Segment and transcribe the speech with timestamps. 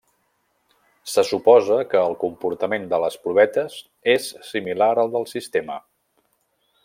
[1.15, 3.77] Se suposa que el comportament de les provetes
[4.15, 5.79] és similar al del sistema.